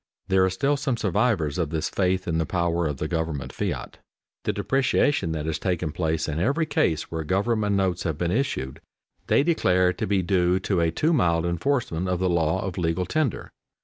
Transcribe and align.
There 0.29 0.43
are 0.43 0.49
still 0.49 0.77
some 0.77 0.97
survivors 0.97 1.59
of 1.59 1.69
this 1.69 1.87
faith 1.87 2.27
in 2.27 2.39
the 2.39 2.45
power 2.47 2.87
of 2.87 2.97
the 2.97 3.07
government 3.07 3.53
fiat. 3.53 3.99
The 4.45 4.51
depreciation 4.51 5.31
that 5.33 5.45
has 5.45 5.59
taken 5.59 5.91
place 5.91 6.27
in 6.27 6.39
every 6.39 6.65
case 6.65 7.11
where 7.11 7.23
government 7.23 7.75
notes 7.75 8.01
have 8.01 8.17
been 8.17 8.31
issued, 8.31 8.81
they 9.27 9.43
declare 9.43 9.93
to 9.93 10.07
be 10.07 10.23
due 10.23 10.59
to 10.61 10.79
a 10.81 10.89
too 10.89 11.13
mild 11.13 11.45
enforcement 11.45 12.09
of 12.09 12.17
the 12.17 12.31
law 12.31 12.65
of 12.65 12.79
legal 12.79 13.05
tender. 13.05 13.51